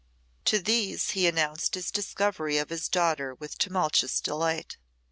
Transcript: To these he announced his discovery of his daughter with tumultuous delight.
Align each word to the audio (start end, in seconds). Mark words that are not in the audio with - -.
To 0.45 0.57
these 0.57 1.11
he 1.11 1.27
announced 1.27 1.75
his 1.75 1.91
discovery 1.91 2.57
of 2.57 2.71
his 2.71 2.89
daughter 2.89 3.35
with 3.35 3.59
tumultuous 3.59 4.19
delight. 4.19 4.77